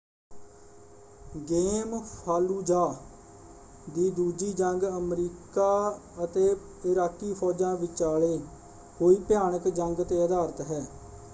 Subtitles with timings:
[1.49, 5.67] Game Fallujah ਦੀ ਦੂਜੀ ਜੰਗ ਅਮਰੀਕਾ
[6.23, 6.49] ਅਤੇ
[6.85, 8.37] ਇਰਾਕੀ ਫੌਜਾਂ ਵਿਚਾਲੇ
[8.99, 10.85] ਹੋਈ ਭਿਆਨਕ ਜੰਗ ‘ਤੇ ਆਧਾਰਿਤ ਹੈ।